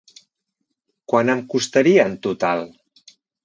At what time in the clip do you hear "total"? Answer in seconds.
2.27-2.67